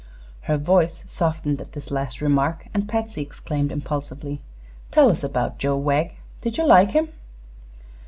Her 0.49 0.57
voice 0.57 1.03
softened 1.07 1.61
at 1.61 1.73
this 1.73 1.91
last 1.91 2.21
remark, 2.21 2.65
and 2.73 2.89
Patsy 2.89 3.21
exclaimed, 3.21 3.71
impulsively: 3.71 4.41
"Tell 4.89 5.11
us 5.11 5.23
about 5.23 5.59
Joe 5.59 5.77
Wegg. 5.77 6.15
Did 6.41 6.57
you 6.57 6.65
like 6.65 6.89
him?" 6.89 7.09